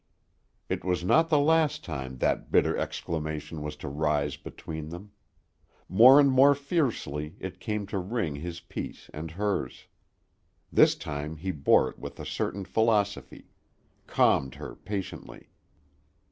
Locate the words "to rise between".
3.75-4.89